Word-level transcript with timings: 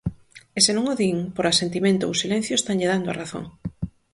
E, 0.57 0.59
se 0.65 0.71
non 0.75 0.85
o 0.93 0.95
din, 1.01 1.17
por 1.35 1.45
asentimento 1.47 2.03
ou 2.09 2.19
silencio 2.21 2.57
estanlle 2.59 2.91
dando 2.91 3.07
a 3.09 3.17
razón. 3.21 3.45